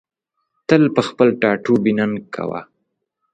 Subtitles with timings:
[0.67, 2.63] تل په خپل ټاټوبي ننګه کوم